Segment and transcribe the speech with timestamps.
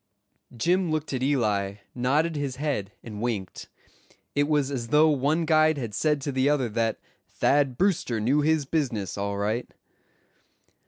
[0.57, 3.69] Jim looked at Eli, nodded his head, and winked.
[4.33, 8.41] It was as though one guide had said to the other that Thad Brewster knew
[8.41, 9.69] his business, all right.